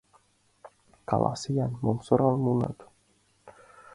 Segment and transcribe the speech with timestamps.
[1.09, 2.79] —Каласе-ян, мом сӧралым муынат?